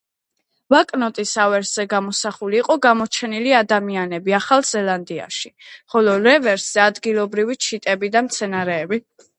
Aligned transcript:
ბანკნოტის 0.73 1.33
ავერსზე 1.43 1.85
გამოსახული 1.91 2.59
იყო 2.61 2.77
გამოჩენილი 2.87 3.53
ადამიანები 3.59 4.37
ახალ 4.39 4.67
ზელანდიაში, 4.71 5.55
ხოლო 5.95 6.19
რევერსზე 6.27 6.85
ადგილობრივი 6.89 7.61
ჩიტები 7.69 8.15
და 8.17 8.27
მცენარეები. 8.31 9.05